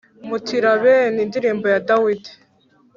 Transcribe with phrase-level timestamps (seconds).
[0.27, 2.31] Mutilabeni Indirimbo ya Dawidi